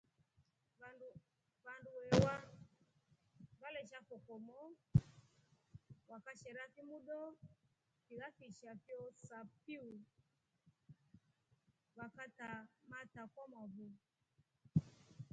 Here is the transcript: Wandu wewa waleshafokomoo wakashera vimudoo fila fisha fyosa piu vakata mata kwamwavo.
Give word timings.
Wandu 1.65 1.89
wewa 1.99 2.35
waleshafokomoo 3.61 4.71
wakashera 6.11 6.63
vimudoo 6.73 7.27
fila 8.07 8.27
fisha 8.37 8.71
fyosa 8.83 9.37
piu 9.65 9.89
vakata 11.95 12.49
mata 12.91 13.23
kwamwavo. 13.33 13.87